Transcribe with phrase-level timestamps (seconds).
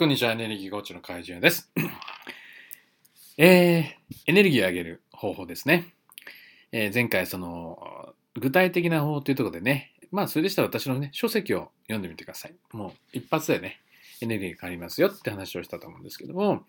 [0.00, 0.32] こんにちは。
[0.32, 1.70] エネルギーコーチの怪獣です。
[3.36, 5.92] えー、エネルギーを上げる方法ですね。
[6.72, 12.54] えー、前回、その、具体的な方法というところでね、まあ、それでしたら私のね、書籍を読んでみてください。
[12.72, 13.82] もう、一発でね、
[14.22, 16.64] エネルギーが変わりますよって話をしたと思うんですけども、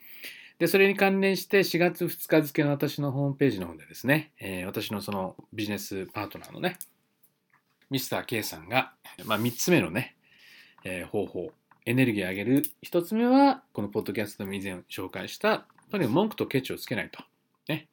[0.59, 6.79] で、それに関連して4月2日付の私のホームページの方でですね、えー、私のそのビジネスパートナーのね、
[7.89, 8.91] ミスター K さんが、
[9.23, 10.17] まあ、3つ目のね、
[10.83, 11.51] えー、方法、
[11.85, 17.23] エネルギーを上げる一つ目は、このポッドキャストでも以前紹介した、とにかく文句とケチをつけないと。
[17.67, 17.87] ね。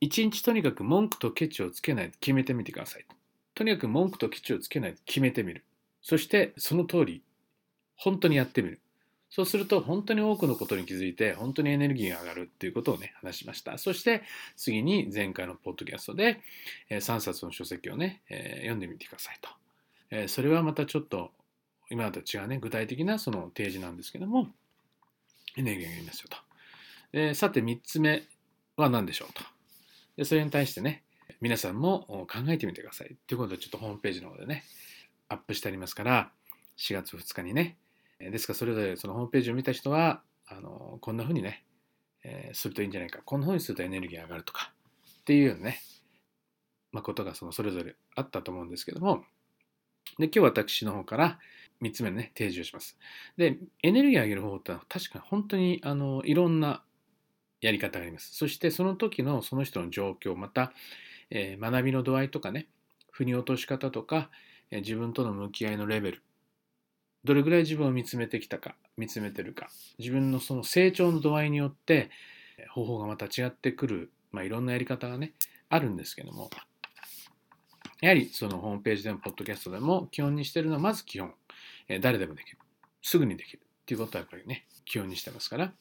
[0.00, 3.06] 一日とにかく文句とケチをつけないと決めてみてください。
[3.54, 5.64] とにかく文句とケチをつけないと決めてみる。
[6.02, 7.22] そしてその通り、
[7.96, 8.80] 本当にやってみる。
[9.28, 13.76] そうすると本当に多くのことに気づいて本当にエネルギーが上がるっていうことをね話しました。
[13.76, 14.22] そして
[14.56, 16.40] 次に前回のポッドキャストで
[16.90, 20.28] 3冊の書籍をね読んでみてくださいと。
[20.28, 21.32] それはまたちょっと
[21.90, 24.48] 今と違うね、具体的なその提示なんですけども、
[25.56, 26.36] エネルギーがありますよと。
[27.12, 28.24] でさて、3つ目
[28.76, 29.42] は何でしょうと。
[30.16, 31.04] でそれに対してね、
[31.40, 33.16] 皆さんも考えてみてください。
[33.26, 34.64] ということで、ちょっとホームページの方でね、
[35.28, 36.30] アップしてありますから、
[36.78, 37.76] 4月2日にね、
[38.18, 41.64] ですからそれぞれそのホームページを見た人は、あのこんな風にね、
[42.24, 44.72] えー、するといいんじゃないか、こんな風にするとエネルギー上がるとか、
[45.20, 45.80] っていうようなね、
[46.92, 49.24] まあ、ことがそのそれぞれあったと思うんですけども、
[50.18, 51.38] で、今日私の方から
[51.82, 52.96] 3つ目のね、提示をします。
[53.36, 56.82] で、エネルギーを上げる方法っては確かに本当にあのいろんな
[57.60, 58.34] やり方があります。
[58.34, 60.72] そしてその時のその人の状況、また、
[61.30, 62.68] えー、学びの度合いとかね、
[63.10, 64.30] 腑に落とし方とか、
[64.70, 66.22] えー、自分との向き合いのレベル、
[67.24, 72.10] どれぐらい自分を見つめてきたか、見つめてるか、自分のその成長の度合いによって
[72.72, 75.34] 方法がまた違ってくる、まあ、いろんなやり方がね、
[75.68, 76.50] あるんですけども、
[78.00, 81.34] やはりそのホームページでも、ポッドキャストでも基本にしてるのはまず基本。
[82.00, 82.58] 誰でもできる。
[83.02, 83.60] すぐにできる。
[83.62, 85.72] っていうことはやっぱりね、基本にしてますから、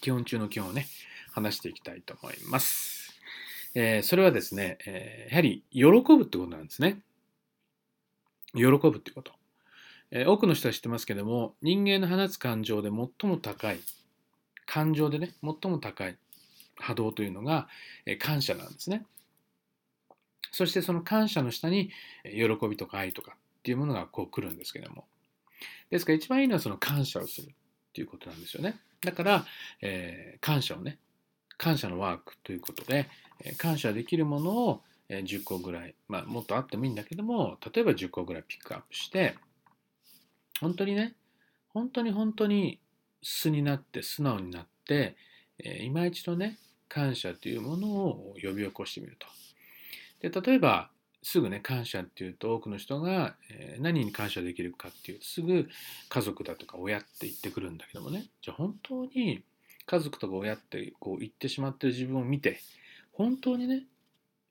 [0.00, 0.86] 基本中の基本をね、
[1.32, 3.12] 話していきたいと思います。
[3.74, 7.00] えー、それはですね、えー、やはり喜ぶってことなんですね。
[8.54, 9.32] 喜ぶってこと。
[10.10, 13.80] えー、多くの人は知ってますけども、人間の放つ感情で最も高い、
[14.64, 16.16] 感情でね、最も高い
[16.76, 17.68] 波動というのが、
[18.06, 19.04] え感謝なんですね。
[20.52, 21.90] そしてその感謝の下に
[22.24, 23.36] 喜びとか愛とか
[23.66, 25.06] っていうものがこう来るんですけども。
[25.90, 27.52] ですから一番いいのはその感謝をするっ
[27.92, 28.78] ていうことなんですよね。
[29.00, 29.44] だから、
[29.82, 31.00] えー、感謝をね、
[31.58, 33.08] 感謝のワークということで、
[33.40, 39.34] え、感謝できるものを、え、10個ぐらい、まあもっとあってもいいんだけども、例えば10個ぐらいピックアップして、
[40.60, 41.16] 本当にね、
[41.70, 42.78] 本当に本当に
[43.20, 45.16] 素になって素直になって、
[45.58, 46.56] えー、今一度ね、
[46.88, 49.26] 感謝というものを呼び起こしてみると。
[50.20, 50.90] で例えば
[51.28, 53.34] すぐね感謝っていうと多くの人が、
[53.80, 55.68] 何に感謝できるかっていうすぐ
[56.08, 58.26] 家族だとか親って言ってくるんだけどもね。
[58.42, 59.42] じゃあ本当に
[59.86, 62.60] 家族とか親ってこう言ってしまってる自分を見て
[63.12, 63.82] 本当にね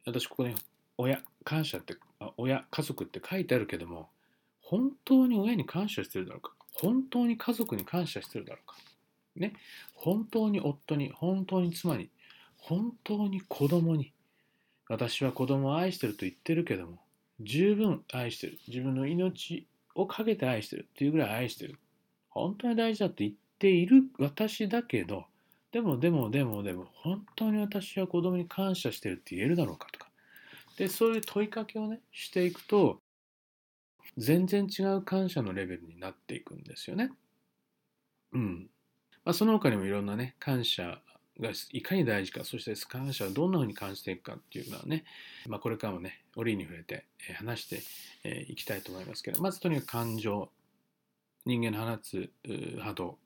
[0.06, 0.54] 私ここに
[0.98, 1.96] 親感謝って
[2.36, 4.10] 親家族って書いてあるけども
[4.62, 6.52] 本当に親に感謝してるだろうか？
[6.74, 8.76] 本当に家族に感謝してるだろうか？
[9.38, 9.54] ね？
[9.94, 12.10] 本当に夫に本当に妻に
[12.58, 14.12] 本当に子供に
[14.88, 17.00] 私は子供を愛してると言ってるけども、
[17.40, 18.60] 十分愛してる。
[18.68, 21.80] 自分の命をかけて愛してるっていうぐらい愛してる。
[22.30, 25.26] 本当に大事だって言っている私だけど、
[25.72, 30.10] でもでもでもでも、本当に私は子供に感謝してるって言えるだろうかとか。
[30.78, 33.02] で、そういう問いかけをね、していくと、
[34.18, 37.12] 全然違う感謝のレベルになっていくんですよね。
[38.34, 38.70] うん。
[39.24, 41.02] まあ、その他にもいろんなね、感謝
[41.40, 45.04] がいかに大事か、そして感謝をどんなふうに感じていくかっていうのはね、
[45.48, 47.06] まあ、これからもね、折に触れて
[47.38, 47.68] 話し
[48.26, 50.50] ていきたいと思いますけど、まずとにかく感情、
[51.46, 52.32] 人間の放つ
[52.80, 53.18] 波動、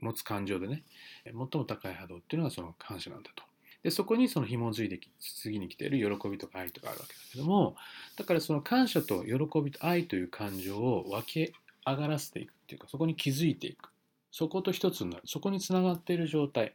[0.00, 0.82] 持つ感情でね、
[1.24, 3.44] 最も高い波動っていうのがその感謝なんだと。
[3.82, 7.76] でそこにその紐づいて次に来ている喜びとか愛とかあるわけだけども
[8.18, 11.54] だからその感謝と喜びと愛という感情を分け
[11.86, 13.90] 上がらせていくっていうかそこに気づいていく。
[14.32, 15.22] そこと一つになる。
[15.26, 16.72] そこにつながっている状態。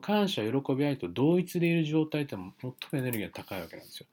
[0.00, 2.52] 感謝、喜び、愛と同一でいる状態って最も
[2.92, 4.06] エネルギーが高いわけなんですよ。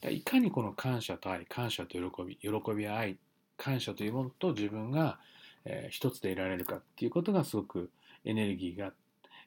[0.00, 3.18] だいかにこの感謝と愛、感謝と喜び、喜びや愛、
[3.56, 5.18] 感謝というものと自分が、
[5.64, 7.90] えー、一つでいられるかっていうことがすごく
[8.24, 8.92] エネルギーが、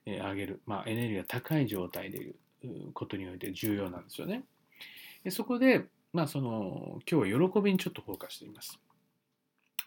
[0.05, 2.35] えー、上げる、まあ、エネルギーが高い状態でいる
[2.93, 4.43] ことにおいて重要なんですよね。
[5.23, 8.79] でそこで、まあ、その今日は喜びにちょっとフォーカスしています。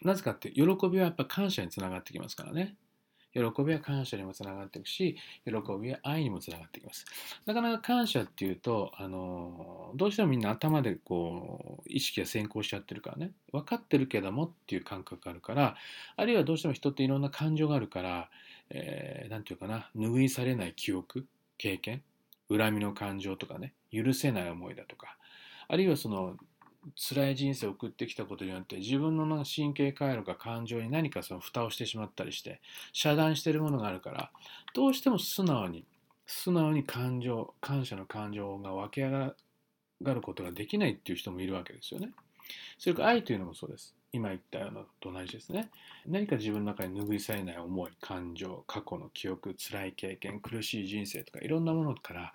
[0.01, 2.75] なぜかって喜びはやっぱ感謝につながってきますからね。
[3.35, 5.51] 喜びは感謝にもつながっていくし、喜
[5.81, 7.05] びは愛にもつながっていきます。
[7.45, 15.75] なかなか感謝っていうと、あの、どうしてもみんな頭でこう、意識が先行しちゃってるからね、分かってるけどもっていう感覚があるから、
[16.15, 18.29] あるいはどうしても人っていろんな感情があるから、
[18.69, 21.27] えー、なんていうかな、拭いされない記憶、
[21.57, 22.01] 経験、
[22.49, 25.17] 恨みの感情とかね、許せない思いだとか、
[25.67, 26.37] あるいはその
[26.95, 32.61] 辛い人生を送ってきたことによって自分の神経回路か感情に何かその蓋をしてしまったりして
[32.93, 34.31] 遮断してるものがあるから
[34.73, 35.85] どうしても素直に
[36.27, 39.33] 素直に感情感謝の感情が湧き上
[40.01, 42.11] がることができないっていう人もいるわけですよね。
[42.77, 43.95] それから愛というのもそうです。
[44.11, 45.69] 今言ったようなと同じですね。
[46.07, 52.33] 何か自分の中に拭い去れない思い、感情、過去の記憶、辛い経験、苦しい人生とかいろんなものから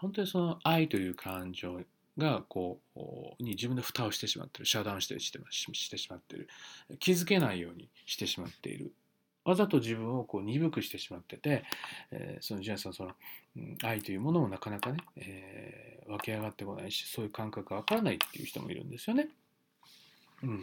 [0.00, 1.80] 本当にその愛という感情
[2.18, 6.48] がこうに自分で蓋をしてしまってる遮断してしてしてしまってる
[7.00, 8.92] 気づけないようにしてしまっている
[9.44, 11.64] わざと自分をこう鈍くしてしまってて、
[12.10, 13.10] えー、そのジェンさんその、
[13.56, 19.28] うん、愛というものもなかなかね、えー、湧き上がってこないしそういう感覚がわからないっていう人もいるんですよね。
[20.42, 20.62] うん、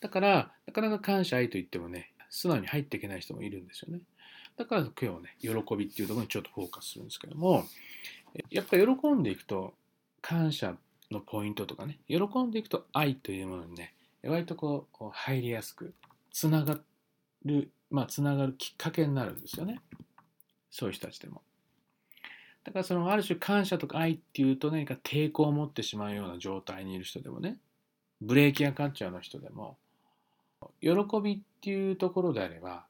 [0.00, 4.00] だからなかなか感謝愛といってもね素直に入っていけない人もいるんですよね。
[4.58, 7.64] だから今日はね喜びっていうところにちょっとフォーカスするんですけども
[8.50, 9.72] やっぱり喜んでいくと
[10.20, 10.76] 感謝
[11.10, 13.94] のポイントとかね、喜んでいくと愛というものにね、
[14.24, 15.94] 割とこう入りやすく、
[16.32, 16.80] つなが
[17.44, 19.80] る、まあつながるきっかけになるんですよね。
[20.70, 21.42] そういう人たちでも。
[22.64, 27.58] だからそのある種感謝とか愛っていうと何か抵抗を持ってしまうような状態にいる人でもね、
[28.20, 29.78] ブレーキがかかっちゃうの人でも、
[30.80, 30.90] 喜
[31.22, 32.84] びっていうところであれば、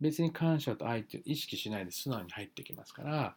[0.00, 3.36] 別に感謝と愛って意識しないで素直に入ってきますから、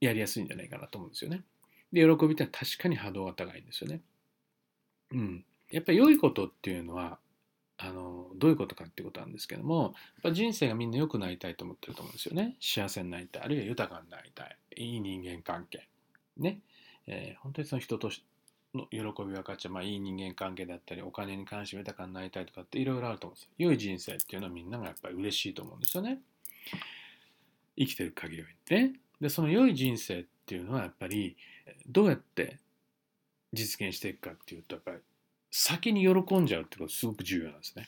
[0.00, 1.42] やりやすいんじゃないかなと思うんですよね。
[1.92, 4.00] で、喜びってのは確かに波動が高いんですよね。
[5.12, 5.44] うん。
[5.70, 7.18] やっぱり良いことっていうのは、
[7.78, 9.92] あの、どういうことかっていうことなんですけども、やっ
[10.22, 12.56] ぱ人生がみんな良くなりたいと思ってると思うんですよね。
[12.60, 13.42] 幸せになりたい。
[13.42, 14.56] あるいは豊かになりたい。
[14.76, 15.88] いい人間関係。
[16.36, 16.60] ね。
[17.06, 18.10] えー、本当にその人と
[18.74, 23.50] の喜び分かっちゃう、まあ、いい人間関係だったり、お金に関して豊かになりたいとかっていろいろあると思うんですよ。
[23.58, 26.20] 良い人生っていうのはみんながやっぱり嬉しいと思うんですよね。
[27.76, 28.92] 生きてる限りはね。
[29.20, 31.36] で、その良い人生っっていうのはやっぱり
[31.86, 32.58] どうやって
[33.52, 34.98] 実現していくかっていうとやっぱり
[35.50, 37.86] 先に喜んじゃうってことすごく重要なんですね。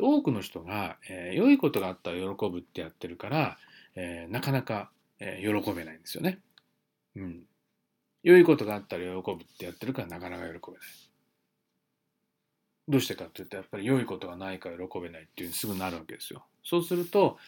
[0.00, 3.58] 多くの人が、えー、良いことがあったら喜ぶってやってるから、
[3.96, 6.38] えー、なかなか、えー、喜べないんですよね。
[7.16, 7.42] うん。
[8.22, 10.60] 良いことがあったら喜ぶってやってるからなかなか喜べない。
[12.88, 16.46] どうしてかっていうとやっぱり良いことがないから喜べないっていうにすぐなるわけですよ。
[16.62, 17.38] そうすると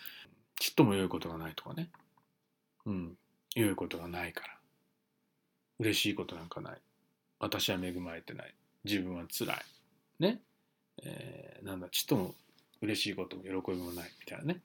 [0.58, 1.90] ちっとも良いことがないとかね。
[2.86, 3.16] うん。
[3.58, 4.55] 良いことがないから。
[5.81, 6.78] 嬉しいことなんかない。
[7.40, 8.55] 私は恵まれてない。
[8.84, 9.56] 自分は辛い。
[10.20, 10.40] ね。
[11.02, 12.34] えー、なんだ、ちっとも
[12.82, 14.60] 嬉しいことも喜びもないみたいなね。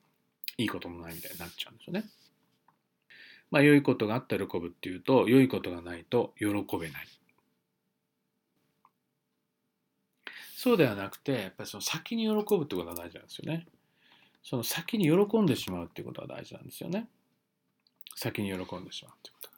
[0.58, 2.06] いいこともないみたいになっちゃうんですよね。
[3.50, 7.08] まあ、良いことがあったら喜ぶっていうと、良いことがないと喜べない。
[10.56, 13.68] そうではなくて、やっぱりその先に喜ぶってことが大事なんですよね。
[14.44, 17.08] その先に喜んでしまうっていうことが大事なんですよね。
[18.16, 19.50] 先に喜んでしまうってこと。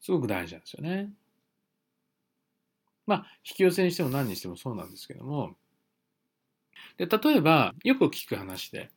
[0.00, 1.10] すごく大事なんですよね。
[3.06, 5.56] まあ、引き寄せにしても何にしてもそうなんですけども、
[6.96, 8.90] で例えば、よく聞く話で、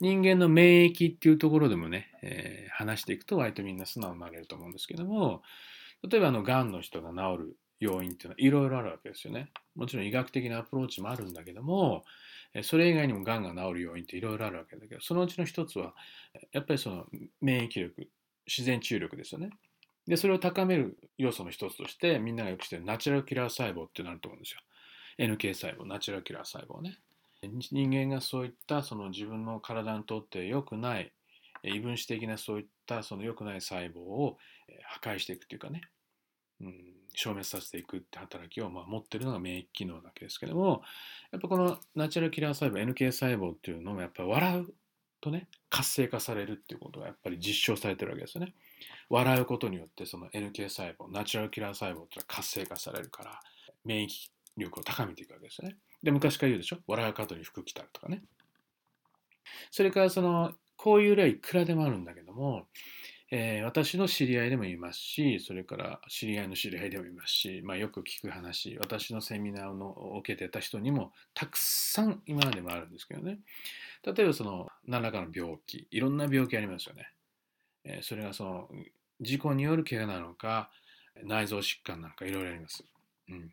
[0.00, 5.42] 人間の免疫っていうところでもね、えー、話していくと割とみんな素直になれると思うんですけども、
[6.08, 9.50] 例えばあの、癌の人が治る要因っていうのはいろいろあるわけですよね。
[9.74, 12.04] もちろん医学的なアプローチもあるんだけども、
[12.62, 15.94] それ以外にもがんが治る要因っていろいろあるわけだけど、そのうちの一つは、
[16.52, 17.06] やっぱりその
[17.40, 18.08] 免疫力、
[18.46, 19.50] 自然治癒力ですよね。
[20.06, 24.60] で、それを高める要素の一つとして、みんながよく知ってるナチュラルキラー細胞ってなると思うんですよ。
[25.18, 26.98] NK 細胞、ナチュラルキラー細胞ね。
[27.42, 31.12] 人間がそういったその自分の体にとって良くない、
[31.62, 34.38] 異分子的なそういったその良くない細胞を
[35.02, 35.82] 破壊していくというかね、
[36.60, 36.74] うん、
[37.12, 40.82] 消滅させていくって働きをまあ持ってるのが免疫機能なわけですけども
[41.32, 44.74] やっぱこのナチュラルキラー細胞 NK 細胞っていうのもやっぱ笑う
[45.20, 48.54] とね活性化されるっていうことがやっぱり実証されてるわけですよね。
[49.08, 53.40] 笑うことによってその NK 細胞ナチュラルキラー細胞っていうのは活性化されるから
[53.84, 54.10] 免疫
[54.56, 55.76] 力を高めていくわけですよね。
[56.02, 56.78] で昔から言うでしょ？
[56.86, 58.22] 笑う後に服着たりとかね。
[59.70, 62.66] それからそのこういう例いくらでもあるんだけども
[63.30, 73.38] えー、私の知り合いでもいますし、それから知り合いの知り合いでもいますし、まあ、よく聞く話、私のセミナーを受けてた人にもたくさん今までもあるんですけどね。
[74.04, 77.10] 例えばその何らかの病気、いろんな病気ありますよね。
[77.84, 78.68] えー、それがその
[79.20, 80.70] 事故による怪我なのか、
[81.24, 82.84] 内臓疾患なのかいろいろあります。
[83.28, 83.52] うん。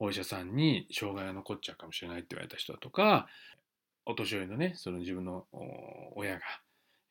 [0.00, 3.28] お医者さんに障害が残っちゃうかもしれないって言われた人だとか、
[4.06, 5.46] お年寄りのね、その自分の
[6.14, 6.40] 親が、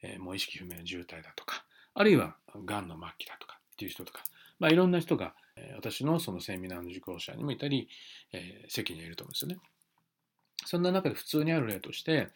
[0.02, 4.24] え、もう意識不明の重体だとか、あるいはがんの末期だとかっていう人とか、
[4.60, 5.34] まあ、いろんな人が、
[5.76, 7.90] 私のそのセミナーの受講者にもいたり、
[8.32, 9.58] えー、席にいると思うんですよね。
[10.66, 12.30] そんな中で普通にある例として、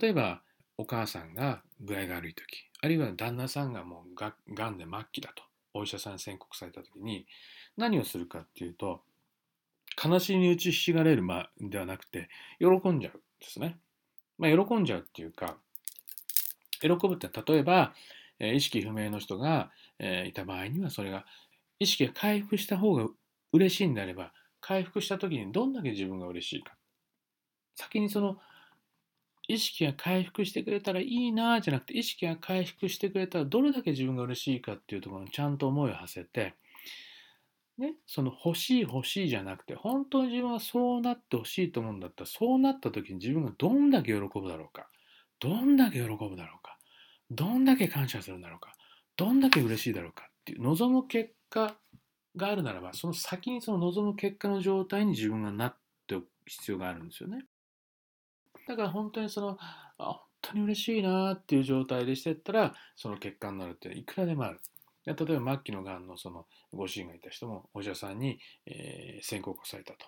[0.00, 0.42] 例えば
[0.76, 5.42] お母さんが具合が悪い時、あるいは旦那さんがもうががんで末期だと
[5.72, 7.26] お医者さん宣告された時に
[7.76, 9.02] 何をするかっていうと
[10.02, 13.78] 悲しみに打ちひしがれるまではなくて喜んじゃうんですね。
[14.38, 15.56] まあ、喜んじゃうっていうか
[16.84, 17.94] 喜ぶって例えば
[18.38, 21.24] 意識不明の人がいた場合にはそれが
[21.78, 23.08] 意識が回復した方が
[23.52, 26.74] 嬉しいんであれば回復した時にどんだけ自分が嬉しいか。
[27.76, 28.38] 先にその
[29.46, 36.54] 意識が回復してくれたらいいなじゃなくて意識が回復してくれたらどれだけ自分が嬉しいかっていうところにちゃんと思いを馳せて、
[37.76, 44.88] ね、その欲しい欲しいじゃなくて本当に自分はそうなってほしいと思うんだったらそうなった時に自分がどんだけ喜ぶだろうか。
[45.40, 46.63] どんだけ喜ぶだろうか。
[47.30, 48.74] どんだけ感謝するんだろうか
[49.16, 51.76] どんだけ嬉しいだろうかっていう望む結果
[52.36, 55.76] があるならばその先にその望む結果の状態に自分がなっ
[56.06, 57.44] ておく必要があるんですよね。
[58.66, 64.60] だから本当にその、あ本当に嬉しいなっていう状態でしてったら、その結果になるっていくらでもある。
[65.06, 70.06] 例えば末期のがんのそのご主人がいた人もお医者さんに、えー、宣告されたと。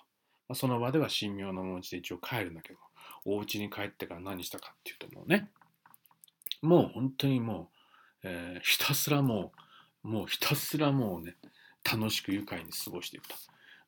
[0.49, 2.78] まあ、その場では神妙な面持ちで一応帰るんだけど、
[3.25, 5.50] お家に帰ってから何したかっていうともうね、
[6.62, 7.70] もう本当にも
[8.25, 9.52] う、えー、ひたすらも
[10.04, 11.36] う、もうひたすらもうね、
[11.84, 13.34] 楽しく愉快に過ごしていくと。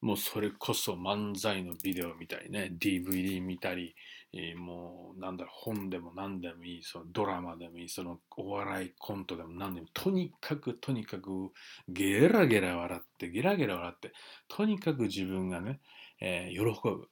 [0.01, 3.97] もうそれこそ漫才のビデオ見たりね、DVD 見たり、
[4.33, 11.51] えー、もうなんだろう、本でも何でもいい、そのドラマでもいい、そのお笑いコントでも何でも、とにかくとにかく
[11.89, 14.13] ゲラゲラ笑って、ゲラゲラ笑って、
[14.47, 15.81] とにかく自分がね、
[16.21, 17.09] えー、喜ぶ。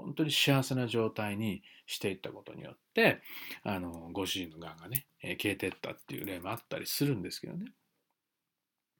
[0.00, 3.22] 本当に幸せな状態にしていったことによって、
[3.62, 7.72] あの、ご主人のがんがね、え、消えていったっていう例もあったりするんですけどね。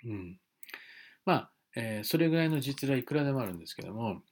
[0.04, 0.40] うん。
[1.25, 4.23] まあ、えー、それぐらいの実例はいくらでもあるんですけども、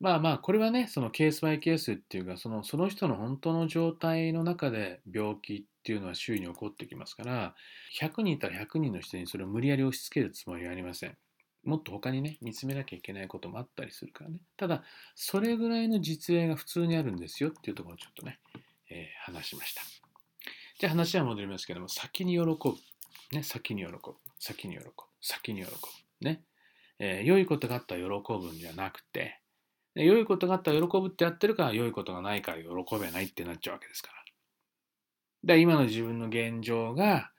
[0.00, 7.54] まあまあ、これはね、そのケースバイケースっていうか、そのその人の本当の状態の中で病気っていうのは周囲に起こってきますから、
[8.00, 11.16] 100人いたら100人の人にそれを無理やり押し付けるつもりはありません。
[11.64, 14.38] もっと他にね、見つめなきゃいけないこともあったりするからね。
[14.56, 14.82] ただ、
[15.14, 18.38] それぐらいの実例が普通にあるんですよっていうところをちょっとね、
[18.90, 19.82] えー、話しました。
[20.78, 22.54] じゃあ話は戻りますけども、先に喜ぶ。
[23.32, 23.98] ね、先に喜ぶ。
[24.38, 24.92] 先に喜ぶ。
[25.20, 25.78] 先に喜ぶ。
[26.20, 26.42] ね。
[26.98, 29.40] えー、良いことがあったら喜ぶんじゃなくて、
[29.94, 34.18] 良いことがあったら喜ぶってやってるから良いことがないから喜べないってなっちゃうわけですから。
[35.44, 37.30] で今の自分の現状が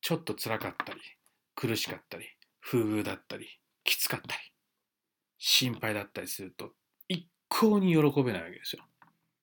[0.00, 1.00] ちょっと辛かったり、
[1.54, 2.26] 苦しかったり、
[2.68, 3.46] 不遇だったり、
[3.84, 4.40] きつかったり、
[5.38, 6.72] 心配だったりすると、
[7.08, 8.82] 一向に喜べないわけですよ。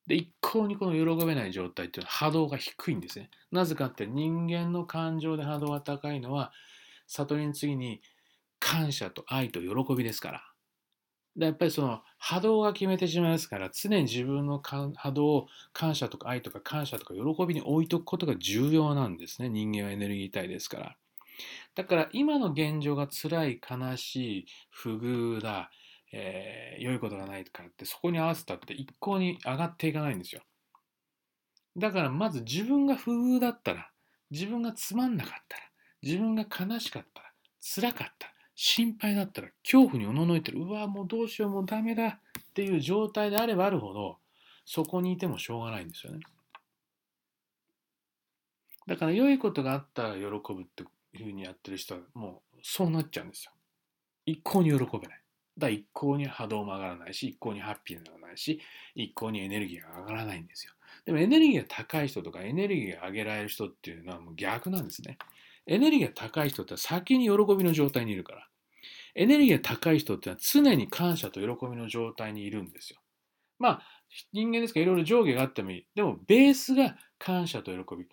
[0.08, 3.30] で、一向にこの喜べない状態っていうのは波動が低いんですね。
[3.52, 6.52] なぜかって人間の感情で波動が高いのは、
[7.08, 8.02] 悟りの次に
[8.60, 10.44] 感謝と愛と喜びですから。
[11.36, 20.96] でやっぱりその波動が決めてしまいますから常に自分の波動を感謝とか愛とか感謝とか喜びに置いとくことが重要なんですね人間はエネルギー体ですから
[21.76, 25.72] だから今の現状が辛い悲しい不遇だ、
[26.12, 30.42] えー、良いことがないからってそこに合わせたって一向に上がっていかないんですよ。
[31.76, 33.90] だからまず自分が不遇だったら
[34.30, 35.64] 自分がつまんなかったら
[36.04, 37.30] 自分が悲しかったら
[37.62, 42.20] 辛かったら心配だったら恐怖におののいてるうわもうどうしようもうダメだっ
[42.54, 44.18] ていう状態であればあるほど
[44.66, 46.20] そこにいてもしょうがないんですよね。
[48.86, 50.84] だから良いことがあったら喜ぶって
[51.18, 53.52] いうふうにやってる人はもうそうなっちゃうんですよ
[54.26, 55.20] 一向に喜べないだか
[55.58, 58.60] ら一向に波動も上がらないし一向にハッピーにならないし
[58.96, 60.74] 一向にエネルギーが上がらないんですよ
[61.06, 65.18] でもエネルギーが高い人とかエネルギーが上げられる人っていうのはもう逆なんですね
[65.66, 68.48] エネルギーが高い人って先に喜びの状態にいるから。
[69.16, 73.00] エネルギーが高い人ってのは常に感謝と喜びの状態にいるんですよ。
[73.60, 73.82] まあ、
[74.34, 75.88] 人間ですからいろいろ上下があってもいい。
[75.96, 78.08] でも、ベースが感謝と喜び。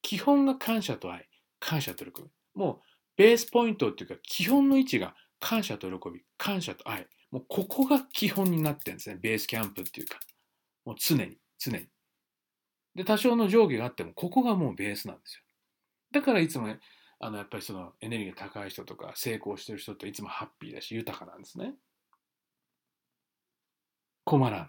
[0.00, 1.28] 基本が感謝と愛。
[1.60, 2.28] 感謝と喜び。
[2.54, 2.80] もう、
[3.16, 6.22] ベースポイントっていうか、基本の位置が感謝と喜び。
[6.38, 7.06] 感謝と愛。
[7.30, 9.18] もう、ここが基本になってるんですね。
[9.20, 10.18] ベースキャンプっていうか。
[10.84, 11.86] もう常に、常に。
[12.94, 15.42] で、多少の上下があっても、ここがもうベースなんですよ。
[16.12, 16.80] だからいつもね、
[17.18, 21.74] あのやっぱりそのエネルギーが高い人とか成功してる人っていつもハッピーだし豊かなんですね。
[24.24, 24.66] 困ら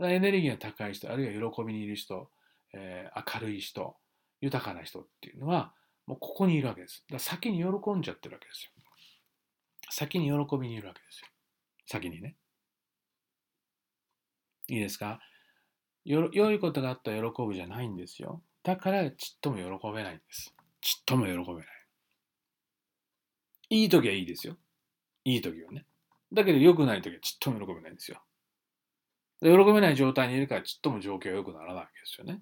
[0.00, 0.14] ない。
[0.14, 2.30] エネルギーが高い人、あるいは喜びにいる人、
[2.72, 3.96] えー、明るい人、
[4.40, 5.74] 豊かな人っていうのは、
[6.06, 7.04] もうここにいるわけです。
[7.08, 8.70] だから先に喜んじゃってるわけですよ。
[9.90, 11.28] 先に喜びにいるわけですよ。
[11.86, 12.36] 先にね。
[14.68, 15.20] いいですか？
[16.04, 18.42] よ良いことがあったら喜ぶじゃないんですよ。
[18.62, 20.54] だからちっとも喜べないんです。
[20.80, 21.66] ちっとも喜べない。
[23.70, 24.56] いい時はいいですよ。
[25.24, 25.86] いい時はね。
[26.32, 28.20] だけど良くない時はちっとも喜べないんですよ。
[29.40, 32.40] 喜べない状態にいるからちっとも状況が良くならないわけですよね。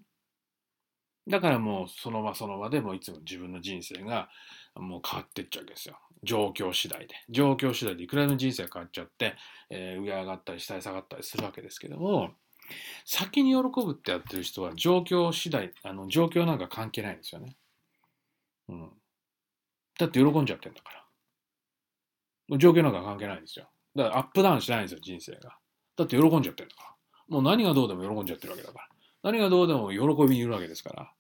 [1.28, 4.28] だからもうその場その場でもういつも自分の人生が
[4.74, 5.98] もう変わってっちゃうわけですよ。
[6.22, 7.14] 状況次第で。
[7.30, 9.34] 状況次第でいくらでも人生が変わっちゃって、
[9.70, 12.30] えー上上がったり下へ下がったりするわけですけども、
[13.04, 17.56] 先に喜ぶってやってる人は状況次第、あの状況なんか関係ないんですよね。
[18.68, 18.90] うん。
[19.98, 20.90] だって喜んじゃってんだか
[22.50, 22.58] ら。
[22.58, 23.68] 状況なんか関係ないんですよ。
[23.94, 25.56] だからアップダウンしないんですよ、人生が。
[25.96, 26.90] だって喜んじゃってんだから。
[27.28, 28.89] もう何がどうでも喜んじゃってるわけだから。
[29.22, 29.98] 何がどうでも喜
[30.28, 31.12] びにいるわけですから。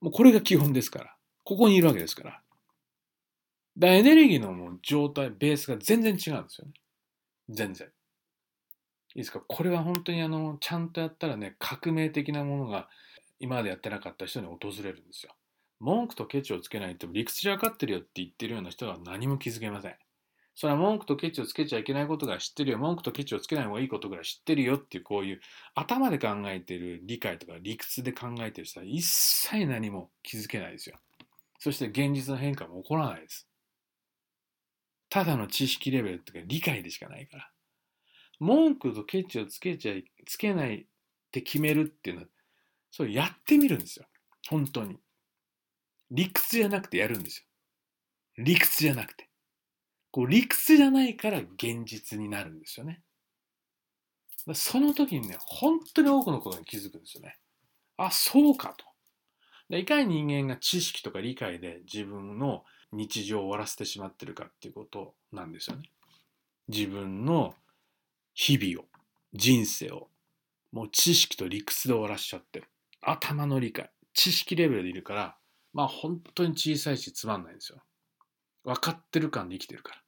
[0.00, 1.16] もうこれが基本ですから。
[1.44, 2.30] ここにいるわけですから。
[3.76, 6.72] だからエネルギーのもう状態、ベースが全然違うんですよね。
[7.48, 7.88] 全然。
[9.14, 9.40] いいですか？
[9.46, 12.88] これは本当にあの、ちゃんとやったらね、革命的なものが
[13.40, 15.32] 今までやってなかった人に訪れるんですよ。
[15.80, 19.94] 文句とケチをつけないと理屈じゃ分かってるよって言ってるような人は何も気づけません。
[20.60, 22.78] それは文句とケチをつけちゃいけないことが知ってるよ。
[22.78, 25.40] 文句とケチをつけない方がいいことぐらい知ってるよっていうこういう
[25.76, 30.96] 頭で考えてる理解とか理屈で考えてる人は一切何も気づけないですよ。
[31.60, 33.48] そして現実の変化も起こらないです。
[35.08, 37.50] ただの知識レベルっていうか理解でしかないから。
[38.40, 40.86] 文句とケチをつけちゃい、つけないっ
[41.30, 42.28] て決めるっていうのは、
[42.90, 44.06] それやってみるんですよ。
[44.48, 44.98] 本当に。
[46.10, 47.46] 理屈じゃなくてやるんです
[48.38, 48.42] よ。
[48.44, 49.27] 理屈じゃなくて。
[50.18, 53.02] こう理屈じゃないから現実になるんですよね。
[54.52, 57.36] その時にね、本当に多くのことに気づくんですよね。
[57.96, 58.84] あ、そうかと。
[59.70, 65.88] でいかに人間が知識とか理解で自分の日常を終わらせてしまってるかっていうことなんですよね。
[66.66, 67.54] 自分の
[68.34, 68.88] 日々を、
[69.34, 70.08] 人生を、
[70.72, 72.66] もう知識と理屈で終わらしちゃってる。
[73.02, 75.36] 頭の理解、知識レベルでいるから、
[75.72, 77.78] まあ本当に小さいしつまんないんですよ。
[78.64, 80.07] 分かってる感で生きてるから。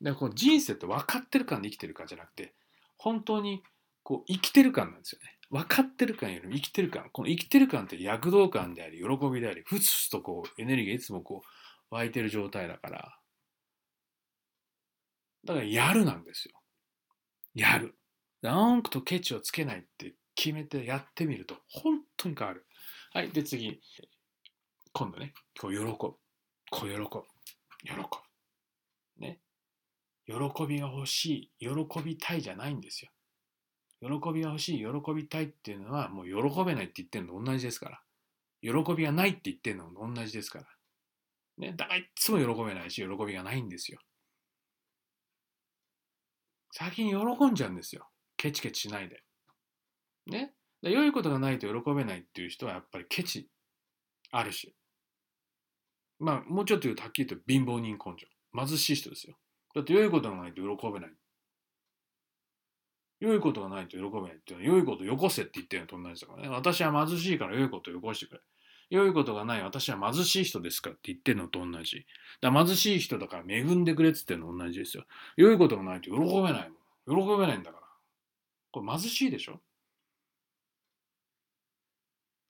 [0.00, 2.54] でこう人生って分かってる感で生きてるかじゃなくて、
[2.96, 3.62] 本当に
[4.02, 5.38] こう生きてる感なんですよね。
[5.50, 7.08] 分かってる感よりも生きてる感。
[7.12, 11.42] この生きてる感って躍動感であり、喜びであり、ふつふつとこうエネルギーがいつもこ
[11.90, 13.18] う湧いてる状態だから。
[15.44, 16.54] だからやるなんですよ。
[17.54, 17.96] やる。
[18.42, 22.66] 文句とケチをつけないって決めてやってみると本当に変わる。
[23.12, 23.30] はい。
[23.30, 23.80] で次。
[24.92, 25.94] 今度ね、こう喜ぶ。
[25.96, 26.16] こ
[26.72, 26.98] う喜ぶ。
[27.84, 28.04] 喜ぶ。
[29.18, 29.40] ね。
[30.28, 31.66] 喜びが欲しい。
[31.66, 33.10] 喜びたいじゃないんですよ。
[34.00, 34.78] 喜びが欲しい。
[34.78, 38.00] 喜びたいっていうのはもう喜べないって言ってるのと同じですから。
[38.60, 40.66] 喜びがないって言ってるのと同じですから。
[41.56, 41.72] ね。
[41.74, 44.00] だからいつも喜べないし、喜びがないんですよ。
[46.72, 48.06] 先に喜んじゃうんですよ。
[48.36, 49.22] ケチケチしないで。
[50.26, 50.52] ね。
[50.82, 53.48] 良いことがないと喜べないっていう人はやっぱりケチ
[54.30, 54.74] あるし。
[56.18, 58.26] まあ、もうちょっと言うとはっきり言うと貧乏人根性。
[58.54, 59.36] 貧しい人ですよ。
[59.74, 61.10] だって良いことがないと喜べない。
[63.20, 66.48] 良いことがないと喜べないっていうのは良いことをよこせって言ってるのと同じだからね。
[66.48, 68.40] 私は貧しいから良いことをよこしてくれ。
[68.90, 72.06] 良いことがない私は貧しい人ですかって言ってるのと同じ。
[72.40, 75.04] だ貧しい人だから恵んでくれって言ってるの同じですよ。
[75.36, 76.70] 良いことがないと喜べない
[77.06, 77.36] もん。
[77.36, 77.86] 喜べないんだから。
[78.70, 79.60] これ貧しいでしょ？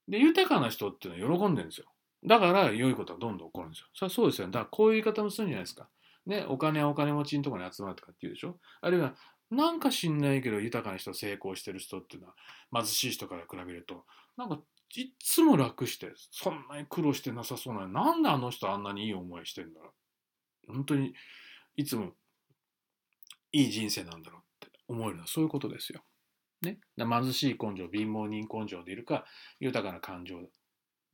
[0.06, 1.86] で、豊かな人っていうのは喜んでるんですよ。
[2.24, 3.86] だから良いことはどんどん起こるんですよ。
[3.94, 4.52] それはそうですよね。
[4.52, 5.88] だからこういう言い方もするんじゃないですか。
[6.28, 8.60] ね、お金はお金持ちのところに集まるとかって言うでしょ？
[8.80, 9.14] あるいは、
[9.50, 12.34] なんか知んないけど豊かな人、成功してる人っていうのは
[12.72, 14.04] 貧しい人から比べると、
[14.36, 14.60] なんか
[14.94, 19.94] いっつも楽して、そんなに苦労してなさそうなのになんであの人あんなにいい思いしてんだろ
[20.68, 20.72] う？
[20.74, 21.14] 本当に
[21.76, 22.12] いつも
[23.52, 26.02] いい人生なんだろうって思えるのはそういうことですよ。
[26.60, 29.24] ね、貧しい根性、貧乏人根性でいるか、
[29.60, 30.40] 豊かな感情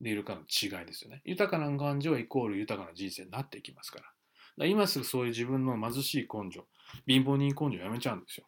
[0.01, 1.21] でいるかの違いですよね。
[1.23, 4.05] 豊かな感情イコール豊かな人生になっていきますから。
[4.57, 6.65] だ今すぐそういう自分の貧しい根性、
[7.07, 8.47] 貧乏人根性やめちゃうんですよ。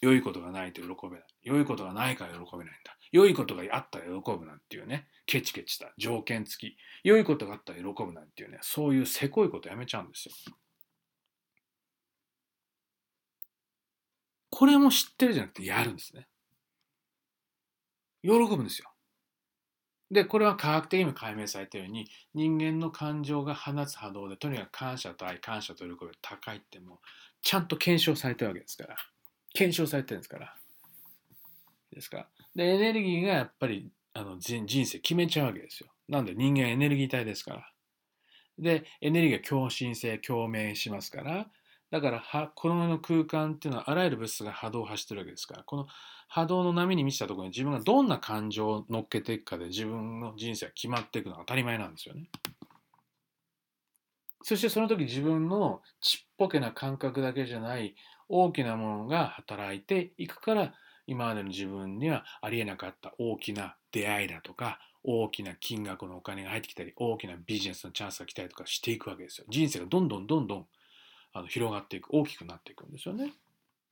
[0.00, 1.26] 良いことがないと喜べない。
[1.42, 2.96] 良いことがないから喜べないんだ。
[3.12, 6.76] 良いことがあったら喜ぶなんていうね、ケチケチした条件付き。
[7.04, 10.34] 良いことがあったら喜ぶなんていうね、そういうせこいことやめちゃうんですよ。
[14.50, 16.26] これも知ってるじゃなくてやるんですね。
[18.22, 18.90] 喜ぶんですよ。
[20.10, 27.00] で、これは科学的にも解明されたように、人間の感情が放つ波動で、とにかく感謝と愛、感謝と喜びが高いっても、
[27.42, 28.96] ちゃんと検証されてるわけですから。
[29.52, 30.54] 検証されてるんですから。
[31.90, 32.28] ですか？
[32.54, 35.88] で、エネルギーがやっぱりあの人人生決めちゃうわけですよ。
[36.08, 37.72] なんで人間はエネルギー体ですから。
[38.58, 41.50] で、エネルギーが共振性、共鳴しますから、
[41.90, 45.86] だからはこの世の空間っていうのはあらゆる物質が波動を発してるわけですからこの
[46.28, 52.28] 波動の波に満ちたところに自分がどんな感情を乗っけていくかで自分の人生が決まっていくのは当たり前なんですよね。
[54.42, 57.96] そしてその時自分のちっぽけな感覚だけじゃない
[58.28, 60.72] 大きなものが働いていくから
[61.06, 69.46] 今までの自分にはありえなかった大きな出会いだとか大きな金額のお金が入ってきたり大きなビジネスのチャンスが来たりとかしていくわけですよ。
[69.48, 70.66] 人生がどんどんどんどん
[71.36, 73.34] あの広がっていく大きくなっていくんですよね。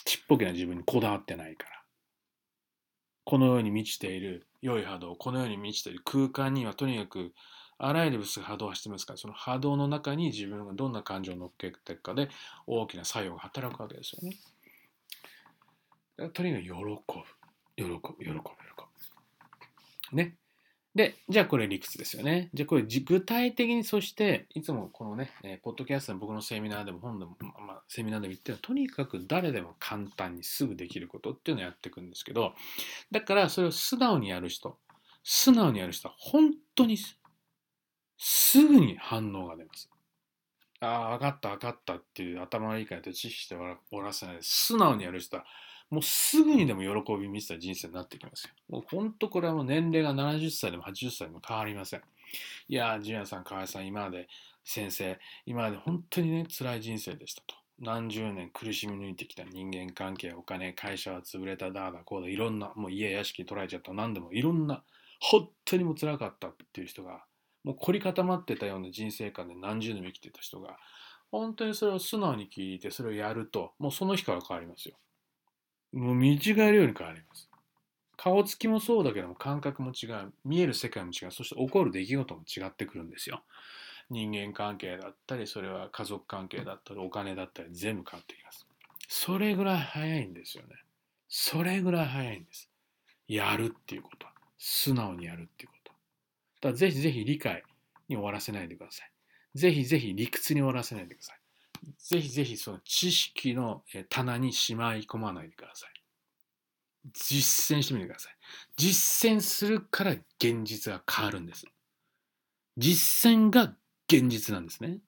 [0.05, 1.83] ちっぽけな自分にこだわってないから。
[3.25, 7.33] この世に満ちている良い波動この世に満ちている空間にはとにかく
[7.79, 12.29] あらゆる物質が波動をしてますからその波動の中に自分がどんな感情を乗っけていくかで
[12.67, 14.37] 大きな作用が働くわけですよね。
[16.33, 16.85] とにかく喜ぶ
[17.77, 18.35] 喜ぶ喜ぶ喜
[20.11, 20.17] ぶ。
[20.17, 20.37] ね。
[20.95, 22.51] で、じゃあこれ理屈ですよね。
[22.55, 32.53] じゃあこれ具体的にそしていつもこのね、えー、ポッドキャストの僕のセミナーでも本でも、まあ、セミナーでも言ってるとにかく誰でも簡単にすぐできることっていうのをやっていくんですけど
[33.11, 34.79] だからそれを素直にやる人
[35.25, 36.97] 素直にやる人は本当に
[38.17, 39.91] すぐに反応が出ます。
[40.81, 45.45] ああ、分かった分かったっていう頭の理解と知識して終わらせないで素直にやる人は
[45.91, 48.51] もうすぐにでも喜び見せた人生になってきますよ。
[48.69, 52.03] もう本当これはもう年齢が70歳でも80歳でも変わりません。
[52.69, 54.29] いやー、ジュニアさん、河合さん、今まで
[54.65, 57.55] 先生、今まで本当にね、辛い人生でしたと。
[57.81, 64.85] 何十年苦しみ抜いてきた人間関係、お金、会社は潰れた、だーだ、こうだ、いろんな、もう家、屋敷取られちゃった、何でもいろんな、
[65.21, 67.25] 本当にも辛かったっていう人が、
[67.65, 70.77] もう凝り固まってたような人生観で何十年も生きてた人が、
[71.31, 74.97] 本当にそれを素直に聞いて、それをやると、もうその日から変わりますよ。
[75.95, 77.49] もう見違えるように変わります。
[78.17, 80.33] 顔つきもそうだけども感覚も違う。
[80.45, 81.31] 見える世界も違う。
[81.31, 83.43] そして起こる出来事も違ってくるんですよ。
[84.11, 88.67] 人間関係だったり、それは家族関係だったり、お金だったり、全部変わってきます。
[89.09, 90.77] それぐらい早いんですよね。
[91.29, 92.71] それぐらい早いんです。
[93.29, 94.27] やるっていうこと。
[94.59, 95.93] 素直にやるっていうこと。
[95.93, 95.97] だ
[96.61, 97.63] からぜひぜひ理解
[98.09, 99.11] に終わらせないでください。
[99.55, 101.39] ぜひぜひ理屈に終わらせないでください。
[101.99, 105.91] ぜひぜひその知識の棚にしまい込まないでください。
[107.13, 108.37] 実践してみてください。
[108.77, 111.67] 実践するから現実が変わるんです。
[112.77, 113.75] 実践が
[114.09, 115.01] 現実なんですね。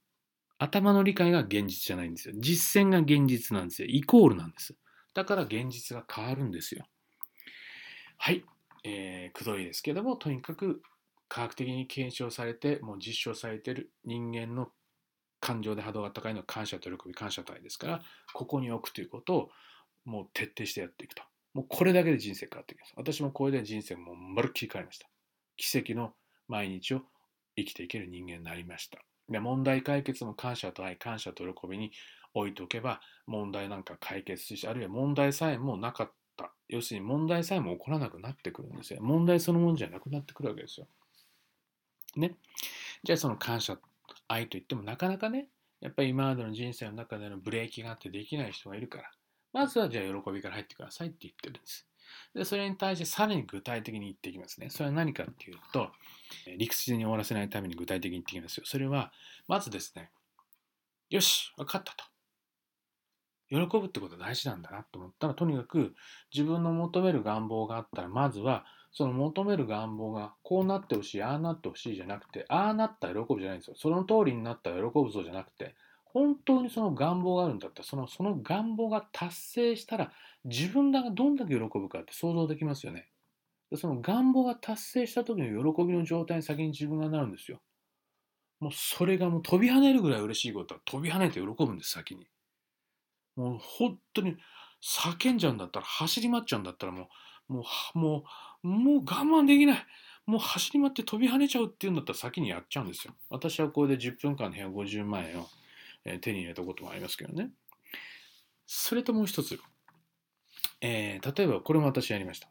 [0.59, 2.35] 頭の理解が現実じゃないんですよ。
[2.39, 3.89] 実践が現実なんですよ。
[3.91, 4.75] イコールなんです。
[5.15, 6.87] だから現実が変わるんですよ。
[8.19, 8.45] はい。
[8.85, 10.83] えー、くどいですけども、とにかく
[11.29, 14.71] 科学的に検証されて、もう実証されてる人間の
[15.41, 19.51] 感情で波動が高いのは感謝と喜び、感謝と愛ですから、ここに置くということを
[20.05, 21.23] もう徹底してやっていくと。
[21.55, 22.93] もうこれだけで人生変わっていきます。
[22.97, 25.09] 私もこれで人生もまるっきり変わりました。
[25.57, 26.13] 奇跡の
[26.49, 27.01] 毎日を
[27.57, 28.99] 生きていける人間になりました。
[29.29, 31.93] で問題解決も感謝と愛、感謝と喜びに
[32.35, 36.53] 置いておけば、問題なんか解決し、あるいは問題さえもなかった。
[36.69, 39.01] 要するに問題さえも起こらなくなってくるんですよ。
[39.03, 40.87] 問題そのものじゃなくなってくるわけですよ。
[42.17, 42.37] ね。
[43.03, 43.79] じゃあその感謝
[44.29, 45.49] 愛といってもなかなかね、
[45.81, 49.11] やっぱり今までの人生の中でのブレーキがあってできない人がいるから、
[49.53, 51.87] まずはじゃあ喜びから入ってくださいって言ってるんです。
[52.35, 54.71] で、それに対してさらに具体的に言っていきますね。
[54.71, 55.91] それは何かっていうと、
[56.59, 58.65] 理屈に終わらせないために具体的に言っていきますよ。
[58.67, 59.13] それは、
[59.49, 60.11] まずですね、
[61.11, 62.05] よし、分かったと。
[63.49, 65.95] 喜ぶってことは大事なんだなと思ったら、とにかく
[66.35, 68.65] 自分の求める願望があったら、まずは
[68.97, 73.77] その求める願望がこうなってほしい、ああなってほしいじゃなくて、ああなったら喜ぶじゃないんですよ。
[73.77, 75.75] その通りになったら喜ぶぞじゃなくて、
[76.07, 80.13] 本当にその願望があるんだったら、そのその願望が達成したら、
[80.47, 83.11] 自分がどんだけ喜ぶかって想像できますよね。
[83.75, 87.61] その願望が達成した時の喜びの状態に先に自分がなるんですよ。
[88.61, 92.27] もうそれがもう飛び跳ねるぐらい嬉しいことは飛び跳ねて喜ぶんです、先に。
[93.37, 94.39] もう本当に
[94.83, 97.07] 叫んじゃうんだったら、走り回っちゃうんだったらもう、
[97.49, 98.25] もう、も
[98.65, 99.87] う、もう我慢できない。
[100.27, 103.15] もう走り回って飛び跳ねちゃうっていうんだったら先にやっちゃうんですよ。
[103.31, 105.47] 私はこれで10分間の部屋50万円を
[106.21, 107.51] 手に入れたこともありますけどね。
[108.67, 109.59] それともう一つ。
[110.81, 112.49] えー、例えばこれも私やりました。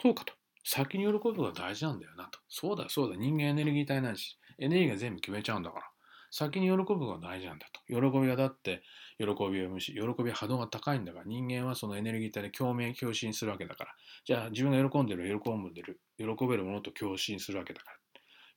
[0.00, 0.34] そうかと。
[0.64, 2.40] 先に喜ぶことが大事なんだよなと。
[2.48, 3.16] そうだそうだ。
[3.16, 5.84] 人間エネルギー体なんし、エネルギーが全部決めちゃうんだから。
[6.32, 7.80] 先に喜ぶことが大事なんだと。
[7.86, 8.82] 喜びがだって
[9.18, 13.94] 喜びを生むし、喜びは波動が高いんだから人間はそのエネルギー体で共鳴、共振するわけだから。
[14.24, 17.96] じゃあ自分が喜んでる、喜んでる、喜べるものと共振するわけだから。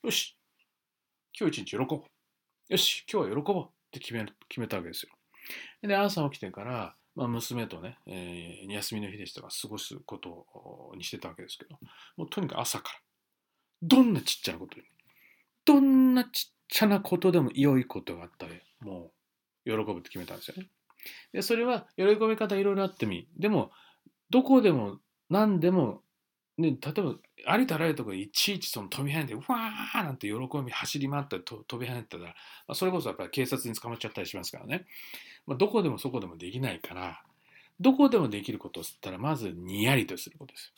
[0.03, 0.37] よし
[1.37, 2.03] 今日一日喜ぼう。
[2.69, 5.11] よし今日は喜ぼうって決め決めたわけですよ。
[5.81, 11.77] で、朝起きてから、まあ、娘とね、えー、休みの日でしたが過ごすことにしてたわけですけど、
[12.15, 12.99] もうとにかく朝から、
[13.81, 14.85] どんなちっちゃなことに、
[15.65, 19.11] どんなちっちゃなことでも良いことがあったら、も
[19.65, 20.69] う喜ぶって決めたんですよね。
[21.33, 23.27] でそれは喜び方いろいろあってもいい。
[23.37, 23.71] でも、
[24.29, 24.99] どこでも
[25.29, 26.01] 何でも、
[26.57, 27.15] ね、例えば
[27.47, 32.33] ありとあらゆるところいちいちその飛び跳ねて、うわーなんて喜び走り回ったりと飛び跳ねてたら、ま
[32.69, 34.85] あ、それこそやっぱり警察に捕まっちゃったりしますからね。
[35.45, 37.21] まあ、どこでもそこでもできないから、
[37.79, 40.73] どこでもできることをったら、まずにやりとすることです。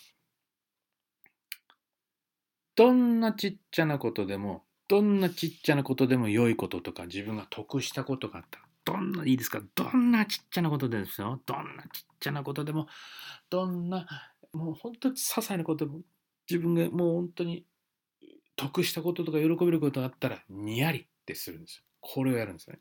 [2.76, 9.62] どんなちっちゃなことでも、どんなちっちゃなことでも良いこととか、自分が得したことがあったら、どんな、いいですか？
[9.76, 11.42] どんなちっちゃなことですよ。
[11.46, 12.88] どんなちっちゃなことでも、
[13.50, 14.08] どんな、
[14.54, 16.02] もう本当に些細なことでも、
[16.50, 17.66] 自分がもう本当に
[18.56, 21.84] 得したこととか喜べることがあったら、にやりってするんですよ。
[22.00, 22.80] これをやるんですね。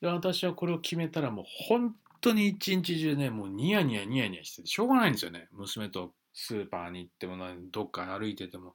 [0.00, 5.48] で私はこれを決めたらもう本当に一日中ね、もうニヤニヤニヤニヤしててしょうがないんですよね。
[5.52, 7.36] 娘とスーパーに行っても、
[7.70, 8.74] どっか歩いてても、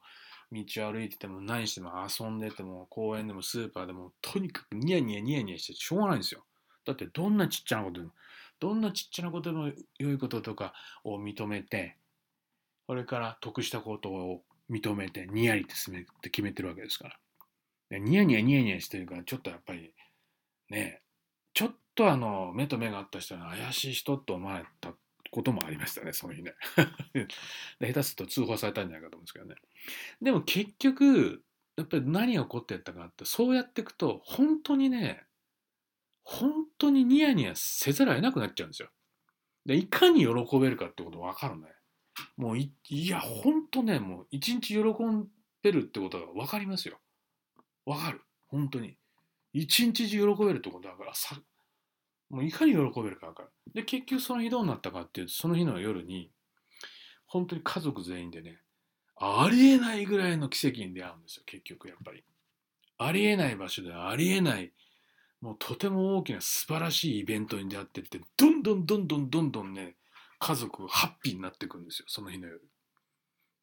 [0.54, 6.44] 道を歩いてても、何しても遊んでても、公園でもスーパーでも、とにかくニヤニヤニヤニヤしてしょうがないんですよ。
[6.84, 8.12] だってどんなちっちゃなことでも、
[8.60, 11.96] どんなちっちゃなことでも良いこととかを認めて、
[12.86, 17.08] これから得したことを認めて、ニヤリってって決めてるわけですか
[17.90, 17.98] ら。
[17.98, 19.92] ニヤニヤニヤニヤしてるから、ちょっとやっぱり、
[20.70, 21.02] ね、
[21.52, 24.94] ちょっとあの、目と目があった人は怪しい人と思われた
[25.30, 26.54] こともありましたね、その日ね。
[27.80, 29.56] で下手すると通報されたんじゃないかと思うんですけどね。
[30.20, 31.42] でも結局、
[31.76, 35.24] やっぱり何が起こってったかって、そうやっていくと、本当にね、
[36.22, 38.88] 本当にニヤニヤせざるを得なくなっちゃうんですよ。
[39.66, 41.68] で、いかに喜べるかってこと分かるね。
[42.36, 45.28] もうい、いや、本当ね、もう一日喜ん
[45.62, 46.98] でるってことが分かりますよ。
[47.84, 48.22] 分かる。
[48.48, 48.96] 本当に。
[49.52, 51.40] 一日中喜べるってことだからさ、
[52.30, 53.50] もういかに喜べるか分かる。
[53.72, 56.30] で、結局その日どうなったかっていうと、その日の夜に、
[57.26, 58.60] 本当に家族全員でね、
[59.16, 62.24] ありえないぐらいの奇跡に出会うんですよ、結局やっぱり。
[62.98, 64.72] ありえない場所でありえない、
[65.40, 69.96] もうとても大きな素晴らしいイベントに出会ってって、どんどんどんどんどんどんね、
[70.38, 72.62] 家族ハッピーになっていくんですよ、その日の夜。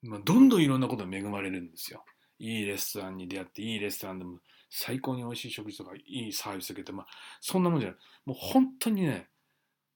[0.03, 2.03] まあ、どんどんいろんなことに恵まれるんですよ。
[2.39, 7.07] いいレストランに出会って、いいレストランでも最高に美味しい食事とかいいサービス受けて、まあ、
[7.39, 7.99] そんなもんじゃない。
[8.25, 9.27] もう本当にね、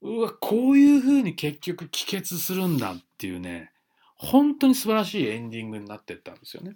[0.02, 3.72] うわ、こういう風に結局帰結するんだっていうね、
[4.16, 6.76] 本当に素晴らしいエンディングになってったんですよね。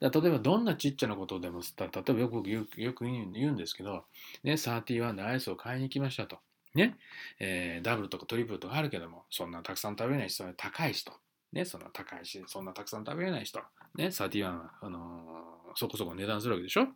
[0.00, 4.04] だ例えばどんなちっちゃなことでも例えばよくよくよく言うんですけど、
[4.42, 6.38] ね、31でアイスを買いに行きましたと。
[6.74, 6.96] ね、
[7.40, 11.12] えー、ダブルとかトリプルとかあるけども、そんなたくさん食べない人は高い人。
[11.52, 13.60] ね、そんな高いし、そんなたくさん食べれない人。
[13.96, 16.86] ね、31は、あのー、そこそこ値段するわけでしょ。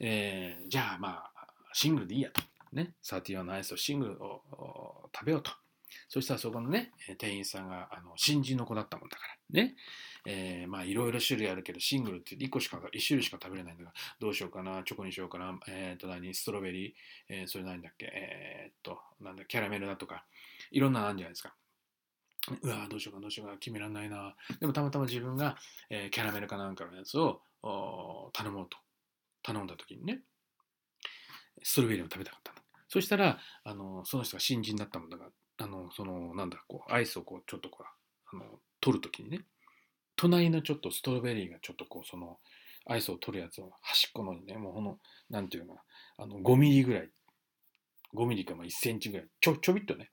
[0.00, 2.40] えー、じゃあまあ、シングルでいいやと。
[2.72, 5.52] ね、31のアイスをシングルを食べようと。
[6.08, 9.22] そしたらそこのね、店員さんがあの新人の子だったもんだか
[9.52, 9.74] らね、
[10.26, 16.92] えー、まあいろいろ種類あるけど、シングルって1個しか、1種類しか食べれないんだから、どうしようかな、チョコにしようかな、えっ、ー、と何、ストロベリー、
[17.28, 20.24] えー、それ何だっけ、えっと、なんだ、キャラメルだとか、
[20.70, 21.54] いろんなのあるんじゃないですか。
[22.62, 24.34] うわどうしようかどうしようか決めらんないな。
[24.58, 25.56] でもたまたま自分が、
[25.90, 27.42] えー、キャラメルかなんかのやつを
[28.32, 28.78] 頼もうと。
[29.42, 30.20] 頼んだ時にね、
[31.62, 32.58] ストロベリーを食べたかったの。
[32.88, 39.44] そしたら、あの、その人が新人だったもんだから、あの、その、なんだ、こう、アイスをこう、ちょっとこう、あの、取るときにね、
[40.16, 42.38] 隣のちょっとストロベリーがちょっとこう、その、
[42.86, 45.82] アイスを取るやつを端っこのにね、もうこの、なんていうのか
[46.18, 47.10] な、あの、5ミリぐらい、
[48.14, 50.10] 5ミリかまあ1センチぐらい、ちょ、ちょびっとね、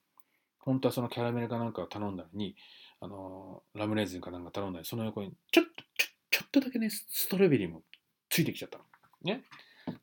[0.60, 2.56] 本当はそのキャラメルかなんかを頼んだのに、
[3.00, 7.84] あの、ラムレーズンかなんか頼んだり、その横に、ちょっと、ちょ、ちょっとだけね、ストロベリーも
[8.30, 8.84] ついてきちゃったの。
[9.24, 9.44] ね。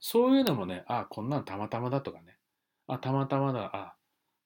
[0.01, 2.39] そういうのもね、あ、こんなんたまたまだとかね、
[2.87, 3.97] あ、たまたまだ、あ、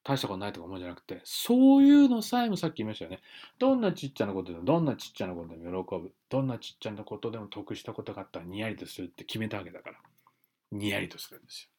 [0.07, 3.19] 大したことないとか思うんじゃなくて、そういうのさえもさっき言いましたよね。
[3.59, 6.13] どんなちっちゃなことでも、どんなちっちゃなことでも喜ぶ。
[6.29, 9.97] どんなちっちゃなことでも得したことがあったらニヤリとするって決めたわけだから。
[10.71, 11.69] ニヤリとするんです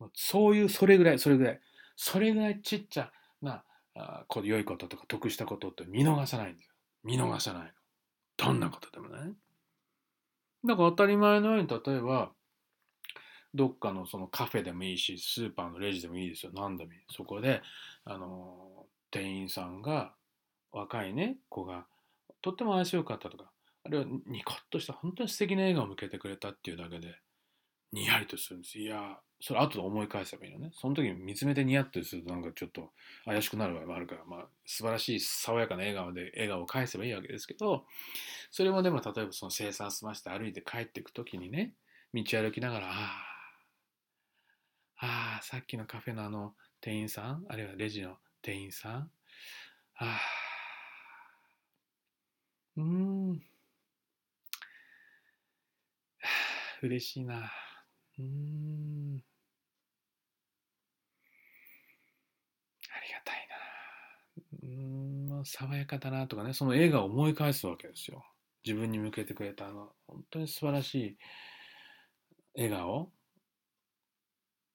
[0.00, 0.10] よ。
[0.14, 1.60] そういう、それぐらい、それぐらい。
[1.94, 3.62] それぐらいちっちゃな、
[3.94, 6.72] あ良いこととか得したことって見逃さないんですよ。
[7.04, 7.68] 見逃さないの。
[8.36, 9.34] どんなことでもね。
[10.64, 12.32] だから当たり前のように、例えば、
[13.54, 16.52] どっかのそのカフェでもいいし、スーパーのレジでもいいですよ。
[16.54, 16.98] 何でもいい。
[17.10, 17.62] そこで、
[18.04, 20.14] あの、店員さんが、
[20.72, 21.86] 若いね、子が、
[22.40, 23.50] とっても愛想よかったとか、
[23.84, 27.14] あるいはニコッとした本当に素敵な笑顔を向けてくれたっていうだけで、
[27.92, 28.78] にやりとするんです。
[28.78, 30.70] いや、それ後で思い返せばいいのね。
[30.72, 32.90] その時に見つめてニヤッとするとなんかちょっと
[33.24, 37.84] 怪しくなる場合もあるから、まあ素晴らしい爽やかな笑顔で笑顔を返せばいいわけですけど、
[38.50, 41.74] それもでも例えばその生産済まして歩いて帰っていく時にね、
[42.14, 43.31] 道歩きながら、ああ、
[45.02, 49.10] ああ、さっきのカフェのあの店員さん、あるいはレジの店員さん。
[49.96, 50.20] ああ、
[52.76, 53.42] うーん。
[56.82, 57.52] 嬉しいな。
[58.18, 59.22] うーん。
[62.94, 63.56] ありがたいな。
[64.62, 68.24] うん、まあ、爽やかだなとかね、その映画を思い返すわけですよ。
[68.64, 71.18] 自分に向けてくれたあの、本当に素晴らしい
[72.54, 73.12] 笑顔。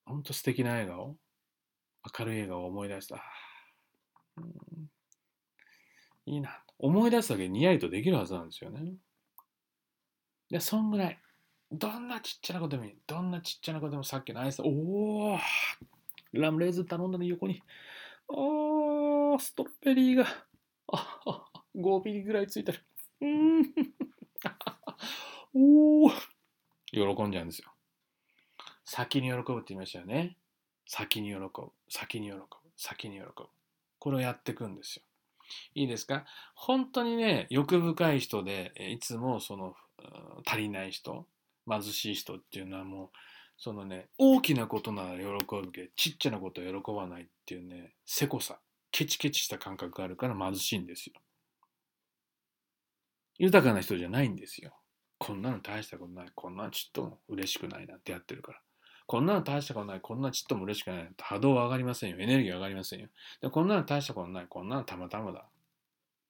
[0.07, 1.17] 本当素敵な笑顔、
[2.19, 3.21] 明るい笑顔を思い出した。
[6.25, 6.63] いいな。
[6.79, 8.93] 思い出すだけにやりとできるはずなんですよね。
[10.49, 11.19] で、そんぐらい。
[11.71, 12.97] どんなちっちゃなことでもいい。
[13.05, 15.37] どんなちっちゃなことでもさっきのアイス、おお
[16.31, 17.61] ラムレーズン頼んだの横に。
[18.29, 20.25] ああ、ストロベリーが、
[20.87, 21.43] ああ、
[21.75, 22.79] 5ミリぐらいついてる。
[23.21, 23.63] うん。
[25.53, 26.09] おお。
[26.91, 27.76] 喜んじゃうんですよ。
[28.89, 30.37] 先に喜ぶって言いましたよね。
[30.87, 31.49] 先に喜ぶ。
[31.89, 32.45] 先に喜ぶ。
[32.77, 33.47] 先に喜ぶ。
[33.99, 35.01] これをやっていくんですよ。
[35.75, 36.23] いいですか？
[36.55, 39.75] 本当にね、欲深い人で、いつもその
[40.45, 41.25] 足りない人、
[41.69, 43.09] 貧しい人っていうのはもう、
[43.57, 48.57] そのね、大きなことなら喜ぶけど、ちっちゃなことは喜ばないっていうね、せこさ、
[48.91, 51.13] ケチケチした感覚があるから貧しいんですよ。
[53.37, 54.71] 豊かな人じゃないんですよ。
[55.17, 56.27] こんなの大したことない。
[56.33, 58.61] こんなのちっとも嬉しくないなってやってるから。
[59.07, 60.01] こんなの大したことない。
[60.01, 62.17] こんなちっとも嬉しくない波動は上がりませんよ。
[62.19, 63.07] エネルギー上がりませんよ。
[63.41, 64.45] でこんなの大したことない。
[64.49, 65.45] こんなのたまたまだ。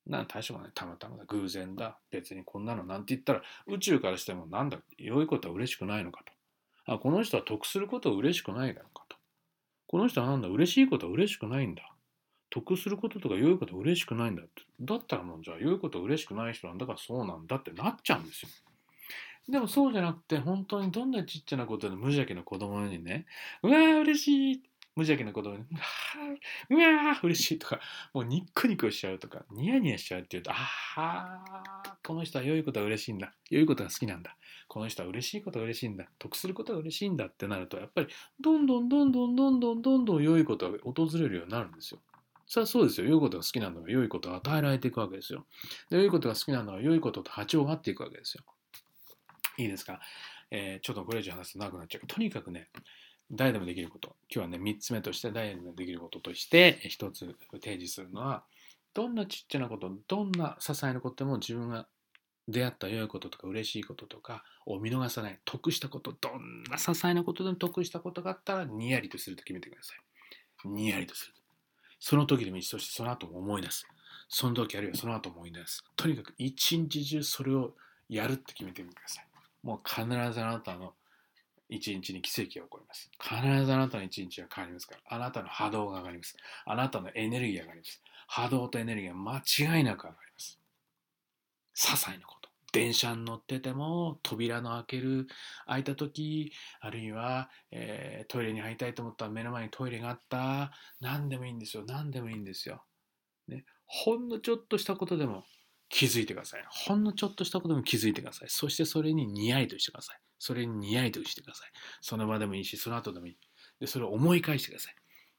[0.05, 0.71] な大したことない。
[0.75, 1.25] たまたまだ。
[1.25, 1.97] 偶然だ。
[2.11, 6.93] 別にこんなのなんて言ったら宇宙からしてもなんだ、良いことは嬉しくないのかと。
[6.93, 9.17] あ、この人は得することは嬉しくないのかと。
[9.87, 11.83] この人はなんだ、嬉しいことは嬉しくないんだ。
[12.49, 14.51] 得することとか良いことは嬉しくないんだって。
[14.79, 18.49] だったらもうじゃあ良いことは嬉しくない人なんだからそうなんだってなっちゃうんですよ。
[19.49, 23.25] でもそうじゃなくて、本当にどんなちっちゃなことで無邪気な子供にね、
[23.63, 24.63] うわー嬉しい
[24.95, 25.63] 無邪気な子供に、
[26.69, 27.79] うわー嬉しいとか、
[28.13, 30.55] もうニッコニコしちゃうとか、ニヤニヤしちゃうって言うと、あ
[30.97, 33.33] あ、この人は良いことは嬉しいんだ。
[33.49, 34.35] 良いことが好きなんだ。
[34.67, 36.05] この人は嬉しいことが嬉しいんだ。
[36.19, 38.07] 得することが嬉しいんだってなると、やっぱり
[38.41, 42.01] どんどんどんどんどんどんどんどん良いことが訪れるようになるんですよ。
[42.47, 43.07] それはそうですよ。
[43.07, 45.45] 良いことが好きなんだから良いことが与えられていくわけですよ。
[45.89, 48.43] で良いことが好きなんだから良いことと波長が合っていくわけですよ。
[49.57, 49.99] いいですか、
[50.51, 52.07] えー、ちょっとこれ以上話すと長くなっちゃう。
[52.07, 52.69] とにかくね、
[53.31, 54.15] 誰でもできること。
[54.33, 58.43] 今日はね、3つ目として誰でもできることとして、1つ提示するのは、
[58.93, 61.87] どんなちっちゃなこと、どんな些細なことでも自分が
[62.47, 65.39] 出会った良いこととか嬉しいこととかを見逃さない。
[65.43, 70.69] 得したこと、どんな些細なことでも得したことがあったら、にやりとすると決めてください。
[70.69, 71.33] にやりとする。
[71.99, 73.85] その時でもいい、そしてその後も思い出す。
[74.29, 75.83] その時あるいはその後も思い出す。
[75.95, 77.73] とにかく一日中それを
[78.09, 79.26] やるって決めてみてください。
[79.63, 80.93] もう必ずあなたの
[81.69, 83.09] 一日に奇跡が起こります。
[83.21, 85.01] 必ずあなたの一日が変わりますから。
[85.09, 86.37] あなたの波動が上がります。
[86.65, 88.01] あなたのエネルギーが上がります。
[88.27, 90.59] 波動とエネルギーが間違いなく上がります。
[91.75, 92.47] 些細なこと。
[92.73, 95.27] 電車に乗ってても扉の開ける
[95.65, 102.83] 開いた時あるいは、えー、トイレに入りたいと思ったら目の前にトイレがあった何でもいいんですよ何でもいいんですよ、
[103.47, 105.43] ね、ほんのちょっとしたことでも
[105.89, 106.65] 気づいてください。
[106.67, 108.49] ほんのちょっとしたことも気づいてください。
[108.49, 110.19] そしてそれに似合いとしてください。
[110.39, 111.71] それに似合いとしてください。
[112.01, 113.37] その場でもいいし、その後でもいい。
[113.79, 114.95] で、それを思い返してください。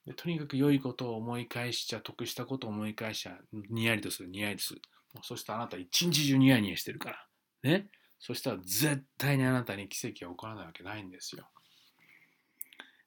[0.07, 4.83] でとにかく良いことを思い返しちゃ、得したことを思い返しちゃ、にやりとする、にやりとする。
[5.23, 7.27] そしたらあなた一日中ニヤニヤしてるから。
[7.63, 7.89] ね。
[8.19, 11.49] そしたら絶対にあなたに奇跡が起こらないわけないんですよ。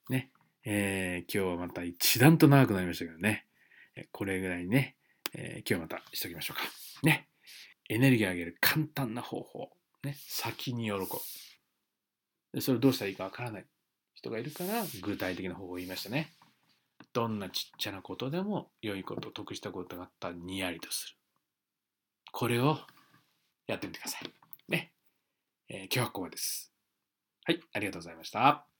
[0.08, 0.30] ね。
[0.64, 3.46] えー、今日はまた一段と長くなりましたけどね。
[4.10, 4.96] これぐらいね、
[5.34, 6.62] えー、今日またしときましょうか。
[7.02, 7.28] ね。
[7.88, 9.70] エネルギーを上げる簡単な方法。
[10.04, 11.06] ね、先に喜ぶ。
[12.52, 13.66] でそれをどうしたらいいかわからない
[14.14, 16.32] 人がいるから具体的な方法を言いましたね。
[17.12, 21.16] どんなちっちゃなことでも良いこと、得したことがあったらにやりとする。
[22.32, 22.78] これを
[23.66, 24.30] やってみてください。
[24.68, 24.92] ね。
[25.68, 26.72] えー、今日はここまでです。
[27.44, 28.71] はい、ありがとうございました。